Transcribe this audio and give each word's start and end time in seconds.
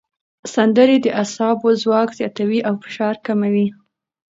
سندرې 0.53 0.97
د 1.01 1.07
اعصابو 1.21 1.67
ځواک 1.81 2.09
زیاتوي 2.19 2.59
او 2.67 2.73
فشار 2.83 3.15
کموي. 3.25 3.67